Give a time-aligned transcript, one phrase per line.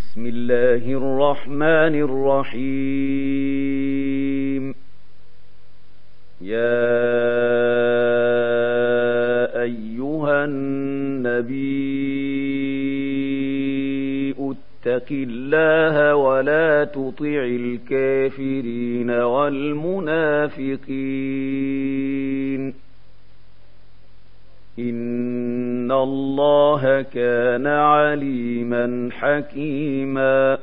[0.00, 2.64] بسم الله الرحمن الرحيم.
[6.40, 6.80] يا
[9.62, 11.50] أيها النبي
[14.38, 20.60] اتق الله ولا تطع الكافرين والمنافقين.
[24.78, 30.58] إن الله كان عليما حكيما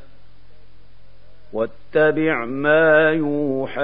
[1.53, 3.81] واتبع ما يوحى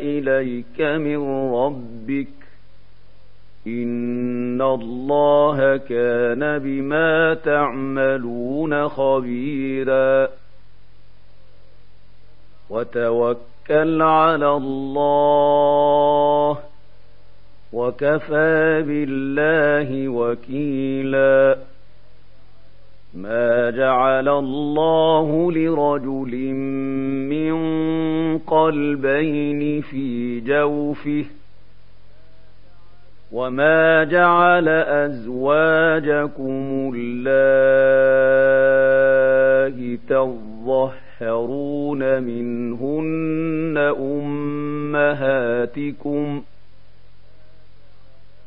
[0.00, 2.28] إليك من ربك
[3.66, 10.28] إن الله كان بما تعملون خبيرا
[12.70, 16.37] وتوكل على الله
[17.72, 21.58] وكفى بالله وكيلا.
[23.14, 26.36] ما جعل الله لرجل
[27.28, 27.58] من
[28.38, 31.24] قلبين في جوفه
[33.32, 34.68] وما جعل
[35.08, 37.28] أزواجكم الله
[40.08, 43.76] تظهرون منهن
[45.08, 46.42] أمهاتكم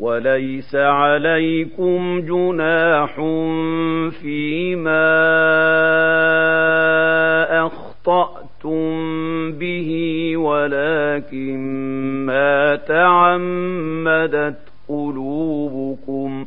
[0.00, 3.14] وليس عليكم جناح
[4.20, 5.16] فيما
[7.66, 9.90] أخطأتم به
[10.36, 11.58] ولكن
[12.26, 16.46] ما تعمدت قلوبكم.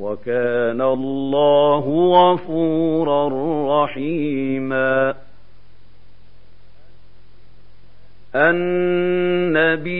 [0.00, 3.28] وكان الله غفورا
[3.84, 5.14] رحيما.
[8.34, 9.92] النبي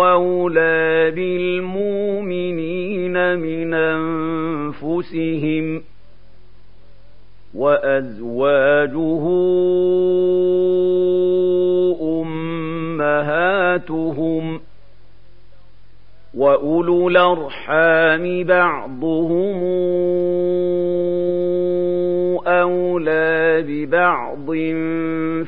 [0.00, 5.82] أولى بالمؤمنين من أنفسهم
[7.54, 9.22] وأزواجه
[13.12, 14.60] أمهاتهم
[16.34, 19.62] وأولو الأرحام بعضهم
[22.60, 24.50] أولى ببعض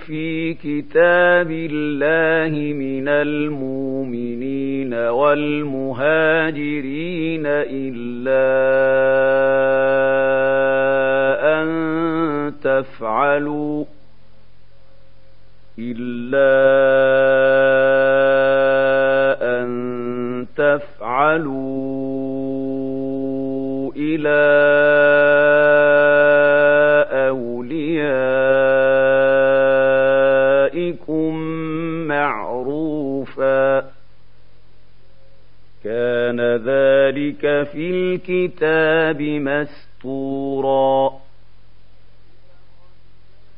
[0.06, 6.04] في كتاب الله من المؤمنين والمهاجرين
[7.46, 8.44] إلا
[11.62, 11.68] أن
[12.62, 13.84] تفعلوا
[15.78, 16.54] إلا
[19.42, 19.68] أن
[20.56, 21.64] تفعلوا
[23.96, 24.44] إلى
[37.04, 41.12] ذلك في الكتاب مسطورا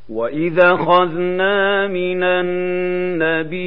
[0.09, 3.57] وإذا خذنا من النبيين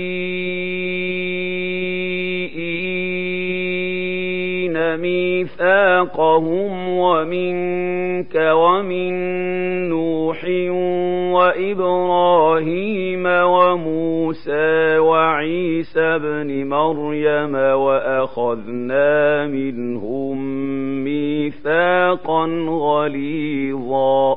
[4.96, 9.12] ميثاقهم ومنك ومن
[9.88, 10.44] نوح
[11.34, 20.38] وإبراهيم وموسى وعيسى ابن مريم وأخذنا منهم
[21.04, 24.36] ميثاقا غليظا.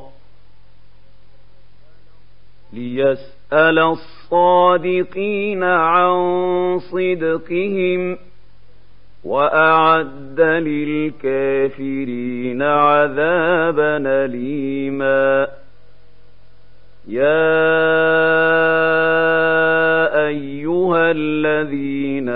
[2.72, 8.33] ليسأل الصادقين عن صدقهم.
[9.24, 11.82] وأعد للكافرين
[12.62, 15.48] عذابا أليما.
[17.08, 17.44] يا
[20.26, 22.28] أيها الذين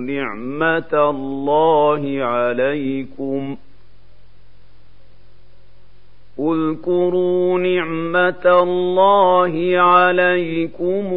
[0.00, 3.56] نعمة الله عليكم.
[6.38, 11.12] اذكروا نعمة الله عليكم.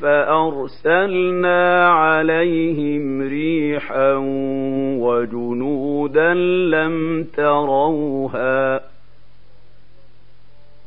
[0.00, 4.14] فأرسلنا عليهم ريحا
[4.98, 6.34] وجنودا
[6.74, 8.80] لم تروها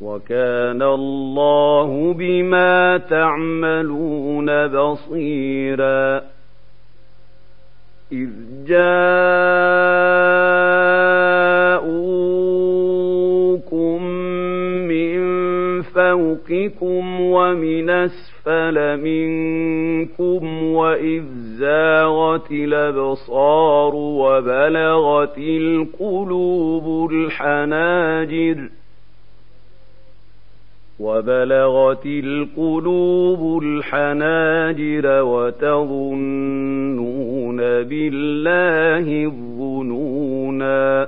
[0.01, 6.21] وكان الله بما تعملون بصيرا
[8.11, 8.29] إذ
[8.67, 10.15] جاءوكم
[16.45, 21.23] فوقكم ومن أسفل منكم وإذ
[21.59, 28.85] زاغت الأبصار وبلغت القلوب الحناجر ۖ
[30.99, 36.77] وبلغت القلوب الحناجر وتظنون
[37.57, 41.07] بالله الظنونا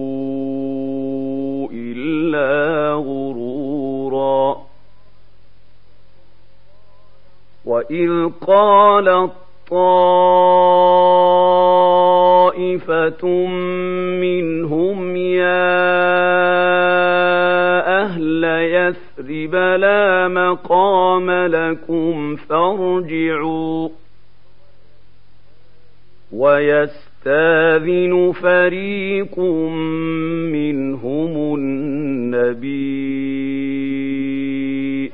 [2.35, 4.57] إلا غرورا.
[7.65, 9.31] وإذ قالت
[9.69, 10.27] طائفة
[14.21, 15.71] منهم يا
[18.03, 23.89] أهل يثرب لا مقام لكم فارجعوا.
[27.25, 29.39] ويستاذن فريق
[30.49, 32.81] منهم النبي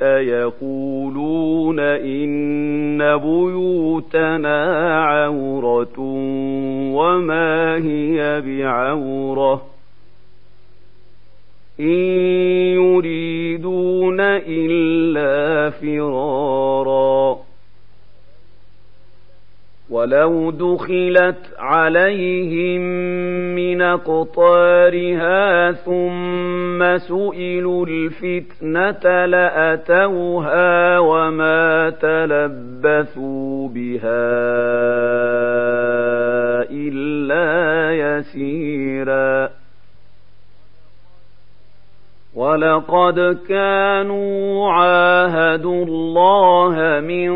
[0.02, 4.64] يقولون إن بيوتنا
[5.06, 6.00] عورة
[6.96, 9.66] وما هي بعورة
[11.80, 11.86] إن
[12.74, 17.38] يريدون إلا فرارا
[19.90, 22.82] ولو دخلت عليهم
[23.56, 34.28] من أقطارها ثم سئلوا الفتنة لأتوها وما تلبثوا بها
[36.72, 39.50] إلا يسيرا
[42.38, 47.32] ولقد كانوا عاهدوا الله من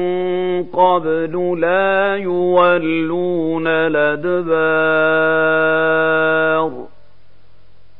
[0.63, 4.91] قبل لا يولون الادبار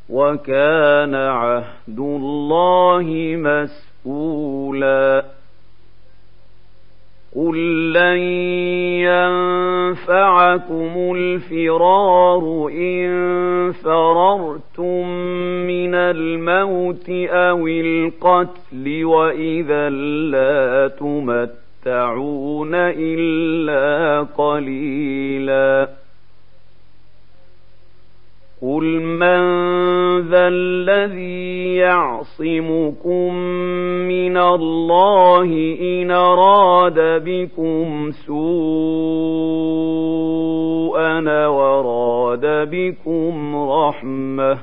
[0.09, 3.35] وكان عهد الله
[4.05, 5.23] مسؤولا
[7.35, 8.17] قل لن
[9.97, 15.07] ينفعكم الفرار إن فررتم
[15.67, 26.00] من الموت أو القتل وإذا لا تمتعون إلا قليلاً
[28.61, 29.41] قل من
[30.29, 33.35] ذا الذي يعصمكم
[34.07, 38.41] من الله إن أراد بكم سوءا
[41.47, 44.57] وراد بكم رحمة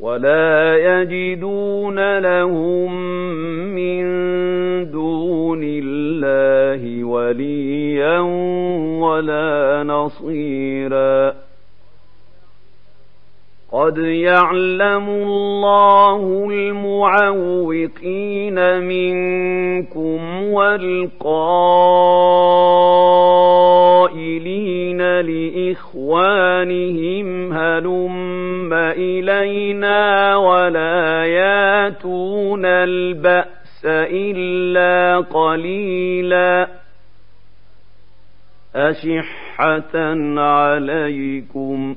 [0.00, 2.94] ولا يجدون لهم
[3.74, 4.04] من
[4.90, 5.89] دون الله
[7.04, 8.18] وليا
[9.00, 11.34] ولا نصيرا.
[13.72, 18.00] قد يعلم الله المعوقين
[18.80, 21.20] منكم والقائلين
[25.20, 26.42] لإخوانهم
[27.52, 36.80] هلم إلينا ولا ياتون البأس؟ إلا قليلاً.
[38.74, 39.96] أشحة
[40.40, 41.96] عليكم.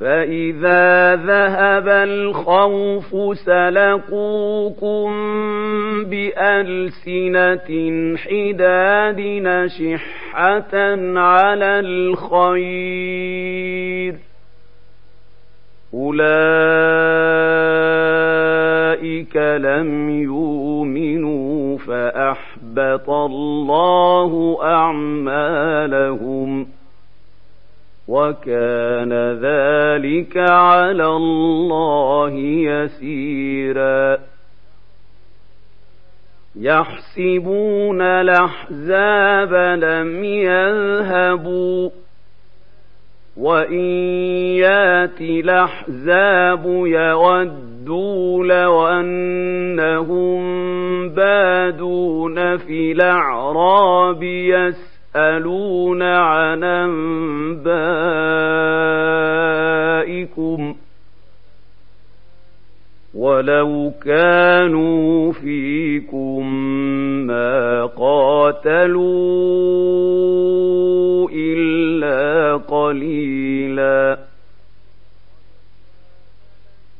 [0.00, 5.10] فإذا ذهب الخوف سلقوكم
[6.04, 7.68] بألسنة
[8.16, 10.76] حداد نشحة
[11.16, 13.06] على الخير
[18.96, 25.96] أولئك لم يؤمنوا فأحبط الله أعمالهم
[28.08, 34.18] وكان ذلك على الله يسيرا.
[36.60, 41.90] يحسبون الأحزاب لم يذهبوا
[43.36, 43.84] وإن
[44.56, 50.38] يأتي الأحزاب يودوا لو أنهم
[51.08, 54.85] بادون في الأعراب يسرون
[55.16, 57.16] يسألون عن أنبائكم
[63.14, 66.56] ولو كانوا فيكم
[67.26, 69.06] ما قاتلوا
[71.32, 74.25] إلا قليلاً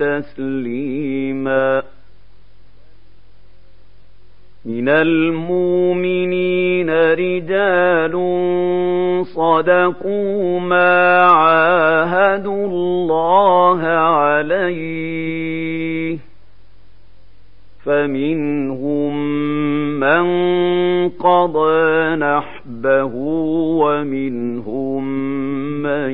[0.00, 1.82] تسليما.
[4.64, 8.12] من المؤمنين رجال
[9.26, 16.18] صدقوا ما عاهدوا الله عليه.
[17.84, 19.40] فمنهم
[20.00, 20.24] من
[21.08, 23.14] قضى نحبه
[23.80, 25.04] ومنهم
[25.82, 26.10] من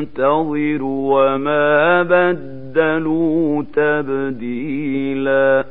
[0.00, 5.64] ينتظر وما بدلوا تبديلا.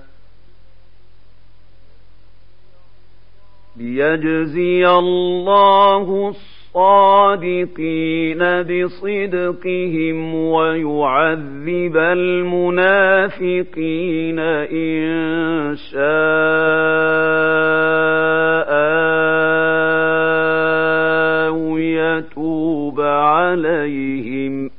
[3.78, 6.30] ليجزي الله
[6.76, 12.80] الصادقين بصدقهم ويعذب المنافقين
[14.40, 16.00] إن شاء
[22.90, 24.72] يتوب عليهم.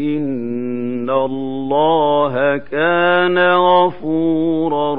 [0.00, 4.94] إن الله كان غفورا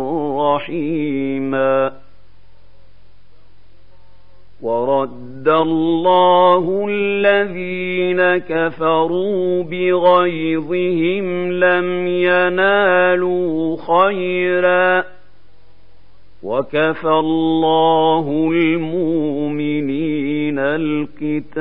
[0.55, 1.91] رحيما.
[4.62, 15.14] ورد الله الذين كفروا بغيظهم لم ينالوا خيرا.
[16.46, 21.56] وكفى الله المؤمنين القتال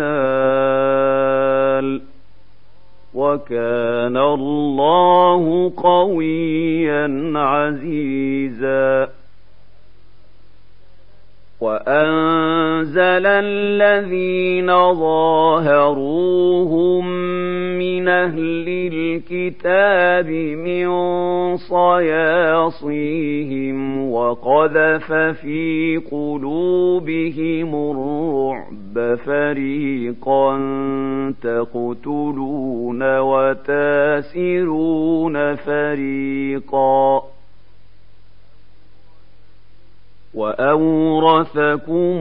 [3.15, 9.09] وكان الله قويا عزيزا
[11.61, 17.05] وأنزل الذين ظاهروهم
[17.85, 20.87] من أهل الكتاب من
[21.57, 22.99] صياصيهم
[24.11, 30.57] وقذف في قلوبهم الرعب فريقا
[31.43, 34.75] تقتلون وتاسرون
[35.55, 37.23] فريقا
[40.35, 42.21] وأورثكم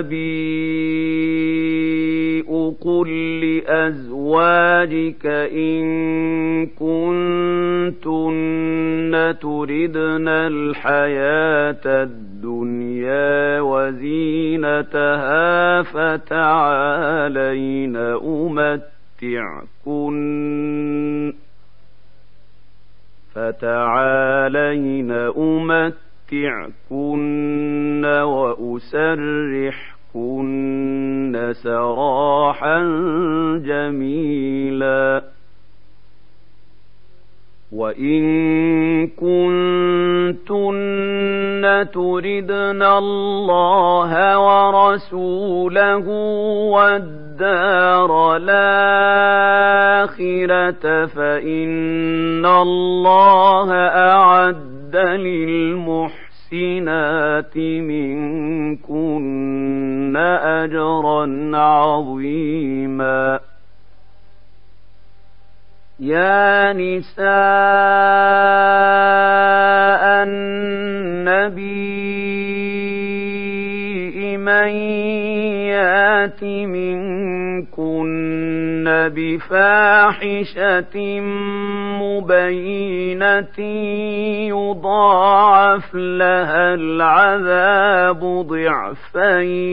[0.00, 1.20] النبي
[2.80, 8.34] قل لازواجك ان كنتن
[9.40, 15.02] تردن الحياة الدنيا وزينتها
[15.82, 17.16] فتعالين
[18.06, 18.80] امتعكن
[23.34, 25.10] فتعالين
[26.32, 27.10] أمتعكن
[30.14, 32.78] وأسرحكن سراحا
[33.64, 35.22] جميلا
[37.72, 40.46] وإن كنتن
[41.94, 46.08] تردن الله ورسوله
[46.74, 49.66] والدار الآخرة
[51.06, 54.96] فإن الله أعد
[56.52, 59.10] للمحسنات منكن
[60.16, 63.40] أجرا عظيما.
[66.00, 67.30] يا نساء
[70.24, 70.76] النبي
[74.36, 74.68] من
[75.68, 78.10] يات منكن
[79.14, 80.96] بفاحشة
[82.00, 83.58] مبينة
[84.48, 89.70] يضاعف لها العذاب ضعفين.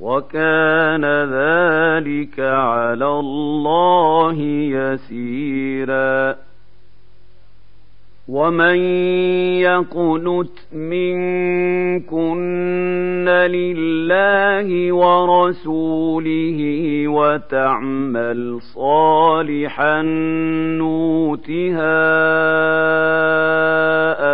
[0.00, 4.34] وكان ذلك على الله
[4.72, 6.36] يسيرا.
[8.32, 8.76] ومن
[9.60, 12.14] يقنت منكن
[13.28, 16.58] لله ورسوله
[17.08, 20.02] وتعمل صالحا
[20.80, 22.02] نوتها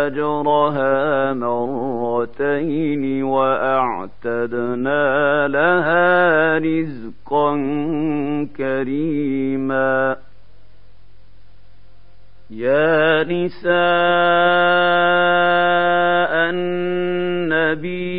[0.07, 5.07] اجرها مرتين واعتدنا
[5.47, 7.55] لها رزقا
[8.57, 10.15] كريما
[12.51, 13.69] يا نساء
[16.49, 18.17] النبي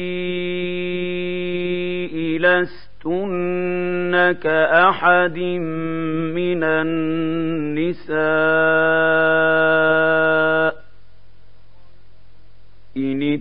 [2.38, 8.20] لستن كأحد من النساء.
[12.96, 13.40] إن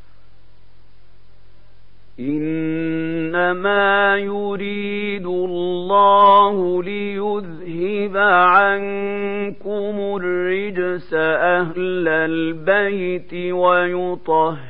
[2.29, 14.61] إنما يريد الله ليذهب عنكم الرجس أهل البيت ويطهركم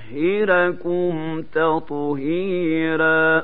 [1.54, 3.44] تطهيراً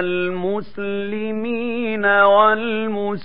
[0.00, 2.04] المسلمين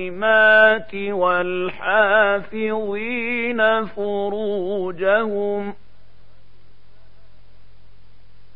[0.02, 2.42] والصائمات والحافظين
[3.86, 5.74] فروجهم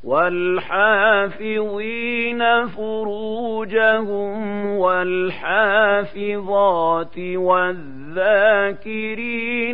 [0.05, 1.45] والحافظين
[2.67, 5.97] فروجهم والحافظات
[7.35, 8.21] والذاكرين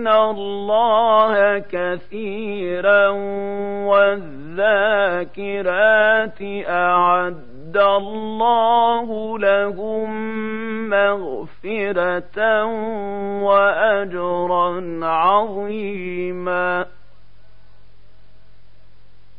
[0.07, 3.07] الله كثيرا
[3.87, 5.31] والذاكرات
[6.69, 10.09] أعد الله لهم
[10.89, 12.65] مغفرة
[13.43, 16.85] وأجرا عظيما.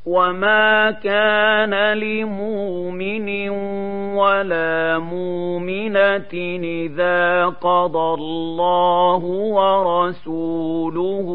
[0.07, 3.49] وما كان لمؤمن
[4.19, 11.29] ولا مؤمنة إذا قضى الله ورسوله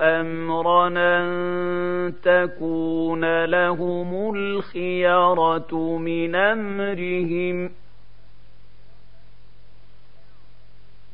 [0.00, 7.70] أمرا أن تكون لهم الخيرة من أمرهم ۖ.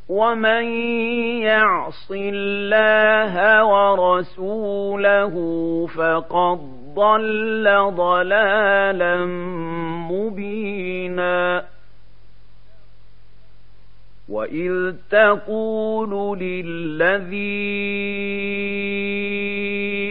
[0.09, 0.65] ومن
[1.43, 5.35] يعص الله ورسوله
[5.87, 6.59] فقد
[6.95, 9.25] ضل ضلالا
[10.11, 11.65] مبينا.
[14.29, 17.75] واذ تقول للذي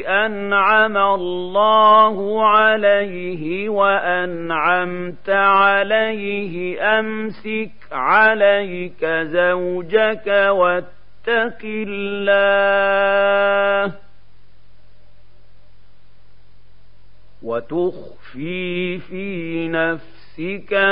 [0.07, 12.63] انعم الله عليه وانعمت عليه امسك عليك زوجك واتق الله
[17.43, 20.22] وتخفي في نفسك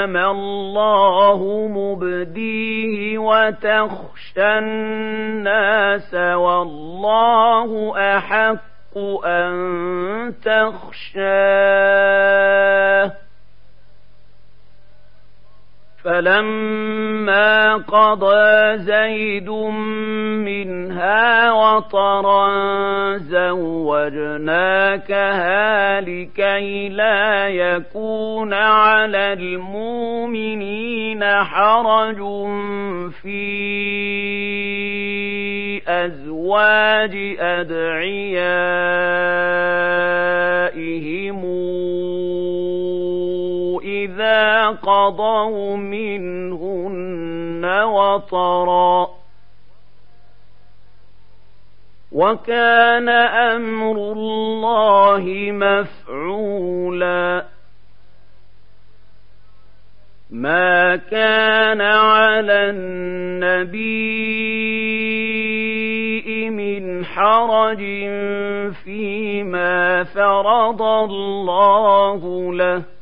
[0.06, 10.34] ما الله مبديه وتخشى الناس والله أحق أن
[11.42, 12.02] تخشاه
[16.04, 19.50] فلما قضى زيد
[20.50, 22.48] منها وطرا
[23.18, 24.42] زوجناكها
[26.02, 32.18] لكي لا يكون على المؤمنين حرج
[33.22, 33.42] في
[35.88, 38.82] أزواج أدعيائهم.
[44.68, 49.08] قضوا منهن وطرا.
[52.12, 57.46] وكان أمر الله مفعولا.
[60.32, 64.00] ما كان على النبي
[66.50, 67.78] من حرج
[68.84, 73.01] فيما فرض الله له.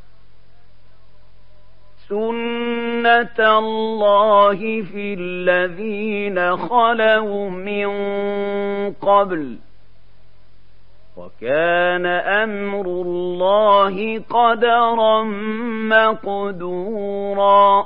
[2.10, 7.90] سنة الله في الذين خلوا من
[8.94, 9.58] قبل
[11.18, 15.24] وكان أمر الله قدرا
[15.94, 17.86] مقدورا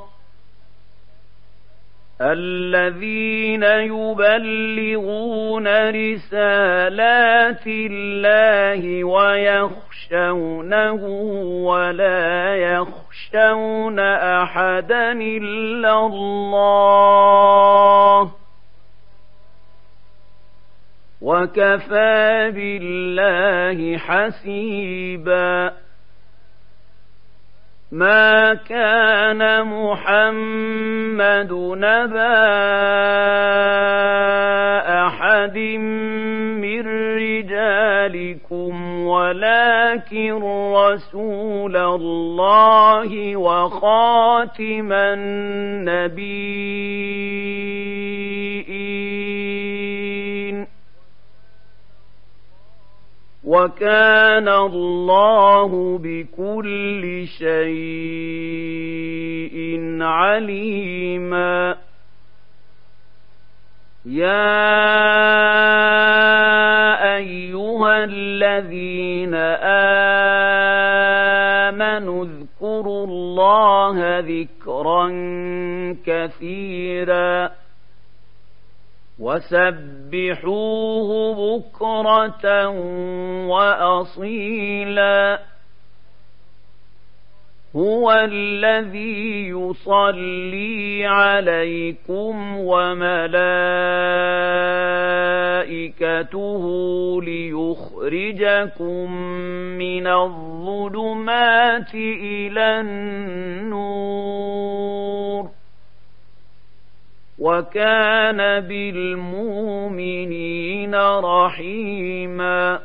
[2.21, 11.03] الذين يبلغون رسالات الله ويخشونه
[11.65, 12.55] ولا
[13.33, 17.41] يخشون أحدا إلا الله.
[21.21, 25.73] وكفى بالله حسيبا.
[27.91, 32.43] ما كان محمد نبا
[35.53, 36.42] من
[37.17, 38.73] رجالكم
[39.05, 40.43] ولكن
[40.73, 46.33] رسول الله وخاتم النبيين.
[53.43, 58.63] وكان الله بكل شيء
[60.01, 61.75] عليما.
[64.05, 64.63] يا
[67.15, 69.35] ايها الذين
[71.73, 75.07] امنوا اذكروا الله ذكرا
[76.05, 77.51] كثيرا
[79.19, 82.67] وسبحوه بكرة
[83.47, 85.39] وأصيلا
[87.75, 93.33] هو الذي يصلي عليكم وملائكته
[97.21, 99.11] ليخرجكم
[99.77, 104.33] من الظلمات إلى النور
[107.39, 110.15] وكان بالمؤمنين
[111.19, 112.79] رحيما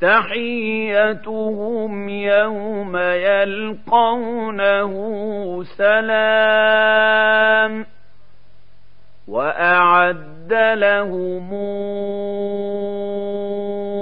[0.00, 4.92] تحيتهم يوم يلقونه
[5.76, 7.86] سلام
[9.28, 11.54] وأعد لهم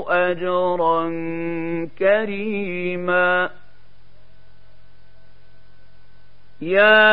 [0.09, 1.09] أجرا
[1.99, 3.51] كريما
[6.61, 7.09] يا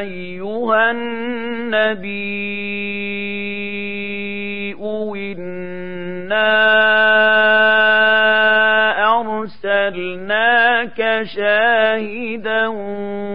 [0.00, 2.87] أيها النبي
[11.00, 12.66] ارسلناك شاهدا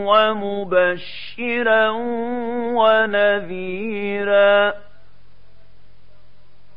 [0.08, 1.90] ومبشرا
[2.76, 4.74] ونذيرا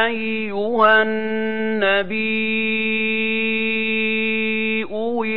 [0.06, 2.40] ايها النبي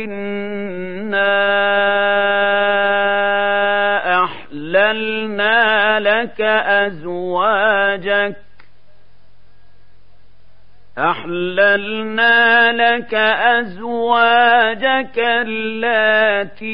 [0.04, 1.34] انا
[4.24, 8.36] احللنا لك ازواجك
[10.98, 13.14] أحللنا لك
[13.58, 16.64] أزواجك التي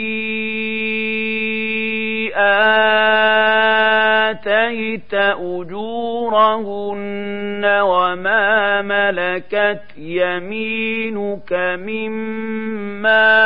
[4.30, 7.00] آتيت أجورهن
[7.64, 13.40] وما ملكت يمينك مما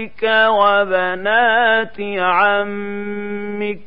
[0.00, 3.80] عليك وبنات عمك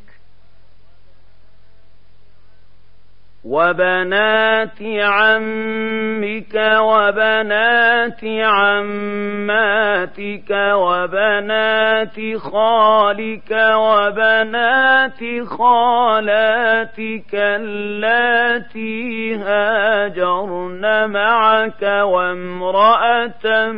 [3.45, 23.71] وبنات عمك وبنات عماتك وبنات خالك وبنات خالاتك اللاتي هاجرن معك وامرأة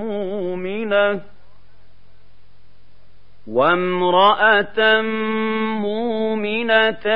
[0.00, 1.35] مؤمنة
[3.46, 5.00] وامرأة
[5.80, 7.06] مؤمنة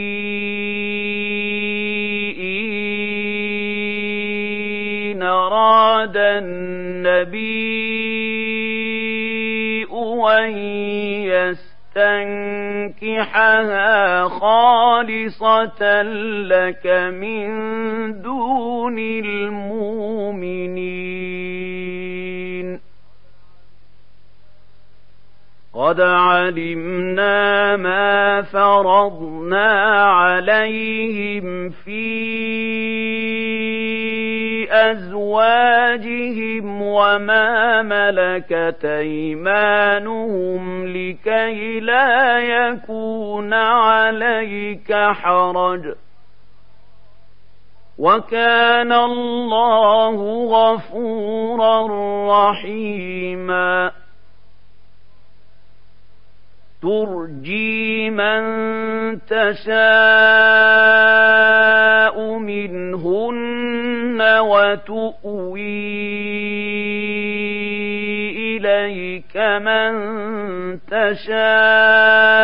[5.11, 7.69] إن أراد النبي
[9.85, 10.57] أن
[12.99, 17.47] يستنكحها خالصة لك من
[18.21, 20.79] دون المؤمنين.
[25.73, 29.71] قد علمنا ما فرضنا
[30.03, 32.29] عليهم في
[34.71, 45.95] أزواجهم وما ملكت أيمانهم لكي لا يكون عليك حرج
[47.99, 51.87] وكان الله غفورا
[52.49, 53.91] رحيما
[56.81, 58.41] ترجي من
[59.27, 59.79] تشاء
[62.37, 63.58] منهن
[64.39, 65.79] وتؤوي
[68.57, 69.91] إليك من
[70.87, 72.39] تشاء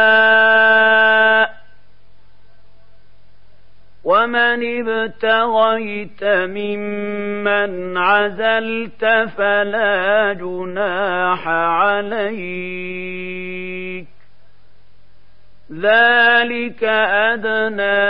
[4.05, 9.05] ومن ابتغيت ممن عزلت
[9.38, 12.95] فلا جناح عليك
[15.81, 18.05] ذلك أدنى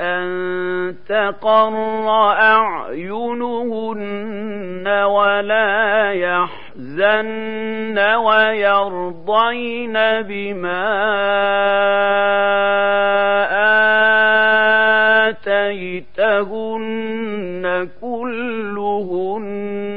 [0.00, 0.24] أن
[1.08, 2.08] تقر
[2.40, 3.92] أعينهن
[4.88, 10.82] ولا يحزن ويرضين بما
[16.22, 17.64] آتيتهن
[18.00, 19.91] كلهن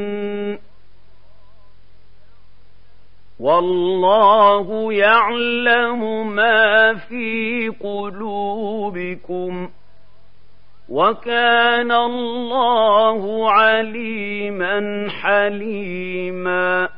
[3.45, 9.69] والله يعلم ما في قلوبكم
[10.89, 16.89] وكان الله عليما حليما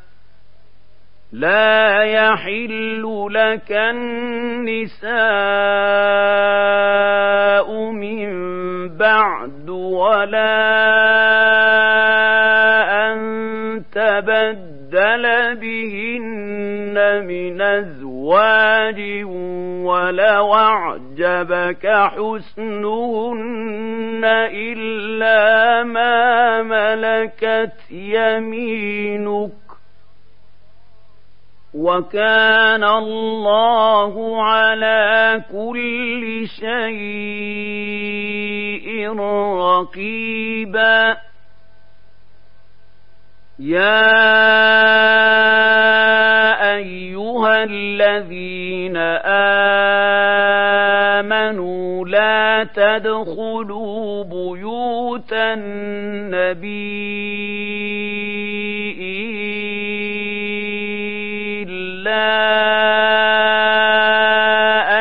[1.32, 5.08] لا يحل لك النساء
[7.92, 8.30] من
[8.98, 10.58] بعد ولا
[13.12, 14.77] أن تبدل
[15.54, 19.24] بهن من أزواج
[19.86, 23.42] ولو أعجبك حسنهن
[24.54, 29.52] إلا ما ملكت يمينك
[31.74, 37.88] وكان الله على كل شيء
[39.58, 41.18] رقيبا
[43.60, 44.18] يا
[46.76, 48.98] ايها الذين
[51.18, 56.98] امنوا لا تدخلوا بيوت النبي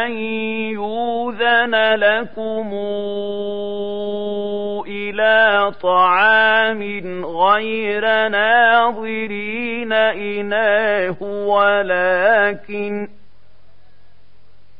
[0.05, 0.19] أن
[0.73, 2.73] يوذن لكم
[4.88, 6.26] إلى طعام
[7.25, 13.09] غير ناظرين إناه ولكن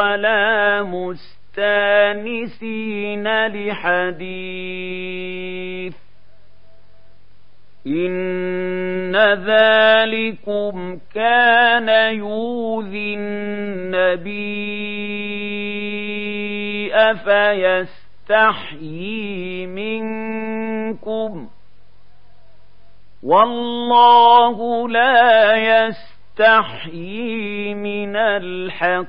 [0.00, 2.46] ولا مستانسين
[3.46, 4.48] لحديث
[7.86, 14.48] إن ذلكم كان يوذي النبي
[18.30, 21.48] أفيستحيي منكم
[23.22, 29.08] والله لا يستحيي من الحق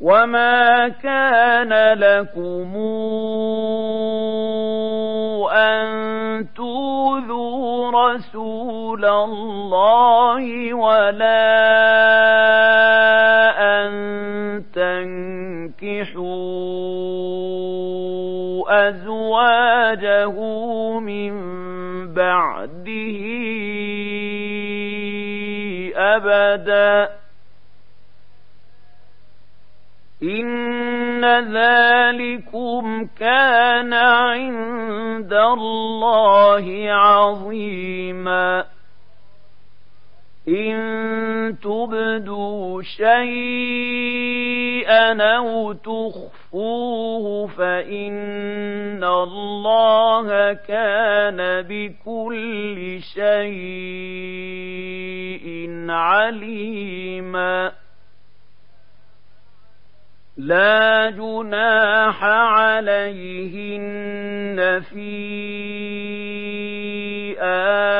[0.00, 2.76] وما كان لكم
[5.52, 11.56] أن توذوا رسول الله ولا
[13.58, 13.92] أن
[14.74, 16.36] تنكحوا
[18.88, 20.40] أزواجه
[21.00, 21.34] من
[22.14, 23.26] بعده
[25.96, 27.15] أبداً
[30.26, 31.24] إن
[31.54, 38.64] ذلكم كان عند الله عظيما
[40.48, 44.16] إن تبدوا شيئا
[45.36, 53.46] أو تخفوه فإن الله كان بكل شيء
[55.90, 57.72] عليما
[60.36, 63.80] لا جناح عليهن
[64.80, 65.36] في
[67.40, 67.96] أيمانهن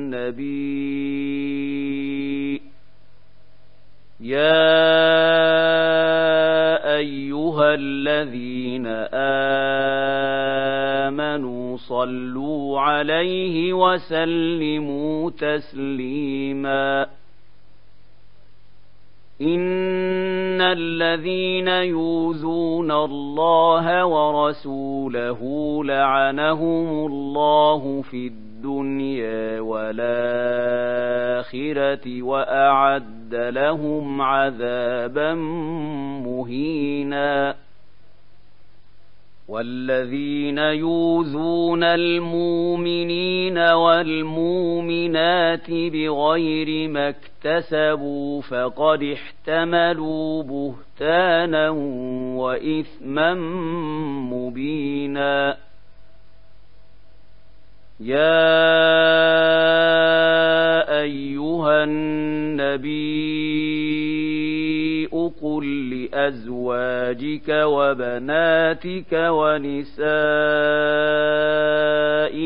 [0.00, 1.10] النبي.
[4.20, 4.60] يا
[6.96, 8.86] أيها الذين
[11.06, 17.20] آمنوا صلوا عليه وسلموا تسليماً.
[19.42, 25.38] إن الذين يوذون الله ورسوله
[25.84, 28.49] لعنهم الله في الدنيا
[29.60, 30.22] والآخرة
[32.22, 35.34] وأعد لهم عذابا
[36.24, 37.54] مهيناً.
[39.50, 44.50] والذين يوذون المؤمنين والمؤمنات
[45.70, 51.70] بغير ما اكتسبوا فقد احتملوا بهتانا
[52.36, 53.34] وإثما
[54.30, 55.56] مبينا.
[58.00, 58.40] يا
[61.02, 63.30] ايها النبي
[65.42, 70.10] قل لأزواجك وبناتك ونساء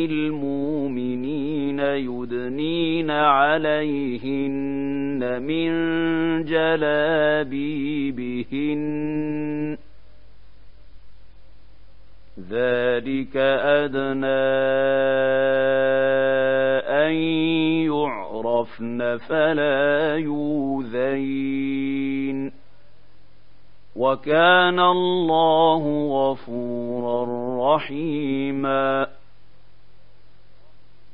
[0.04, 4.62] المؤمنين يدنين عليهن
[5.42, 5.70] من
[6.44, 7.54] جلابيبهن
[12.38, 14.26] ذلك أدنى
[17.06, 17.12] أن
[17.86, 21.84] يعرفن فلا يوذين
[23.96, 27.24] وكان الله غفورا
[27.76, 29.13] رحيما.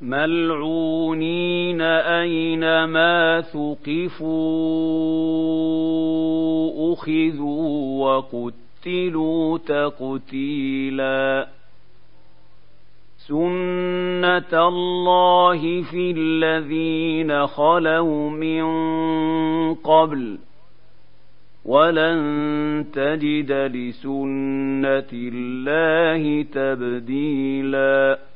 [0.00, 4.28] ملعونين أينما ثقفوا
[6.92, 11.48] أخذوا وقتلوا تقتيلا
[13.28, 18.64] سنة الله في الذين خلوا من
[19.74, 20.38] قبل
[21.64, 28.27] ولن تجد لسنة الله تبديلاً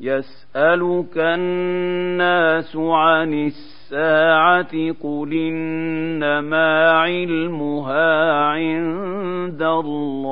[0.00, 10.28] يسألك الناس عن الساعة قل إنما علمها عند الله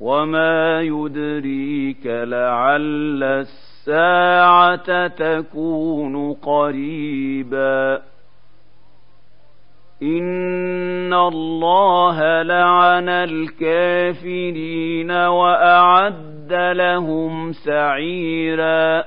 [0.00, 8.02] وما يدريك لعل الساعة تكون قريباً
[10.02, 15.10] إن الله لعن الكافرين
[16.50, 19.04] وأعد لهم سعيرا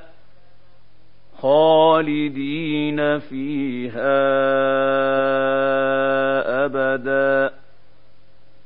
[1.38, 4.16] خالدين فيها
[6.66, 7.54] أبدا.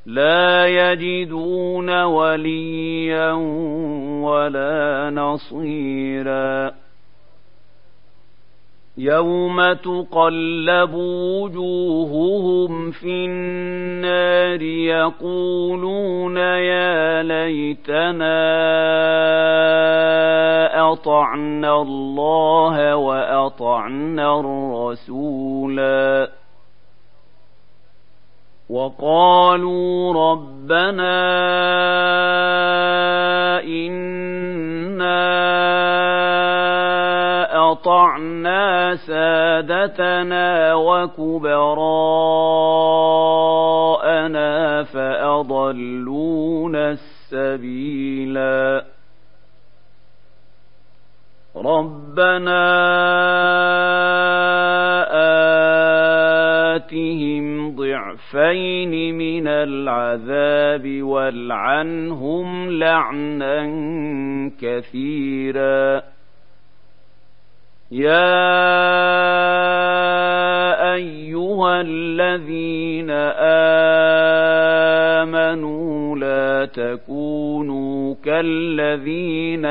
[0.05, 3.31] لا يجدون وليا
[4.21, 6.71] ولا نصيرا.
[8.99, 18.39] يوم تقلب وجوههم في النار يقولون يا ليتنا
[20.91, 26.29] اطعنا الله واطعنا الرسولا
[28.69, 31.19] وقالوا ربنا
[37.79, 41.63] أطعنا سادتنا وكبراءنا
[44.83, 46.91] فأضلونا
[47.31, 48.85] السبيلا.
[51.55, 52.65] ربنا
[56.75, 63.71] آتهم ضعفين من العذاب والعنهم لعنا
[64.61, 66.01] كثيرا.
[67.91, 68.29] يا
[70.93, 73.09] ايها الذين
[75.19, 79.65] امنوا لا تكونوا كالذين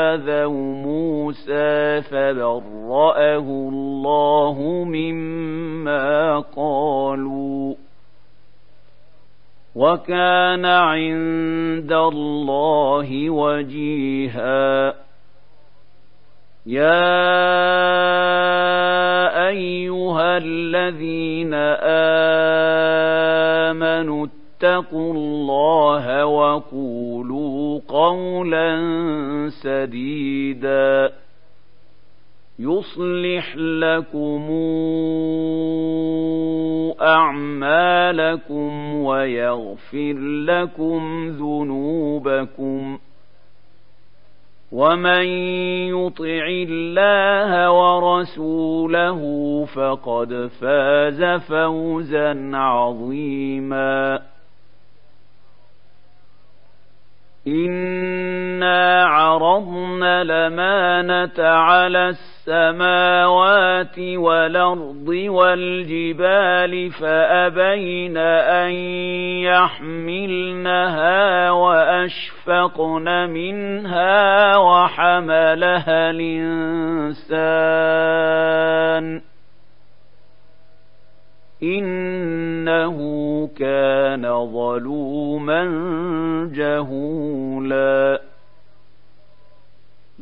[0.00, 7.74] اذوا موسى فبرأه الله مما قالوا
[9.74, 15.03] وكان عند الله وجيها
[16.66, 16.94] يا
[19.48, 21.54] ايها الذين
[23.64, 28.80] امنوا اتقوا الله وقولوا قولا
[29.62, 31.12] سديدا
[32.58, 34.50] يصلح لكم
[37.00, 40.14] اعمالكم ويغفر
[40.46, 42.98] لكم ذنوبكم
[44.72, 45.24] ومن
[45.94, 49.20] يطع الله ورسوله
[49.64, 54.22] فقد فاز فوزا عظيما
[57.46, 62.08] انا عرضنا الامانه على
[62.48, 68.70] السماوات والارض والجبال فابين ان
[69.48, 77.24] يحملنها واشفقن منها وحملها الانسان
[81.62, 82.96] انه
[83.56, 84.22] كان
[84.52, 85.64] ظلوما
[86.54, 88.20] جهولا